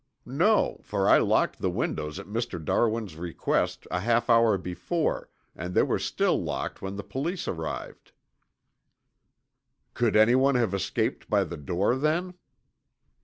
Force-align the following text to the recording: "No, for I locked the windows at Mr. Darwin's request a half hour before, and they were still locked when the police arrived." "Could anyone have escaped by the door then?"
"No, 0.25 0.79
for 0.81 1.07
I 1.07 1.19
locked 1.19 1.59
the 1.61 1.69
windows 1.69 2.17
at 2.17 2.25
Mr. 2.25 2.57
Darwin's 2.65 3.17
request 3.17 3.85
a 3.91 3.99
half 3.99 4.31
hour 4.31 4.57
before, 4.57 5.29
and 5.55 5.75
they 5.75 5.83
were 5.83 5.99
still 5.99 6.41
locked 6.43 6.81
when 6.81 6.95
the 6.95 7.03
police 7.03 7.47
arrived." 7.47 8.11
"Could 9.93 10.15
anyone 10.15 10.55
have 10.55 10.73
escaped 10.73 11.29
by 11.29 11.43
the 11.43 11.55
door 11.55 11.95
then?" 11.95 12.33